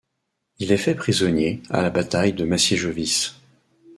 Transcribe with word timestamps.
Il 0.57 0.71
est 0.71 0.77
fait 0.77 0.95
prisonnier 0.95 1.61
à 1.69 1.83
la 1.83 1.91
bataille 1.91 2.33
de 2.33 2.43
Maciejowice. 2.43 3.35